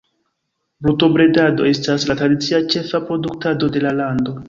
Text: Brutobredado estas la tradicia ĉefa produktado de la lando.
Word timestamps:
Brutobredado 0.85 1.69
estas 1.73 2.07
la 2.13 2.17
tradicia 2.25 2.65
ĉefa 2.75 3.05
produktado 3.11 3.75
de 3.77 3.89
la 3.89 3.99
lando. 4.05 4.39